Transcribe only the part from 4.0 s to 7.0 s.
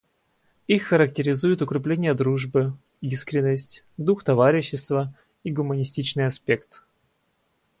товарищества и гуманистичный аспект.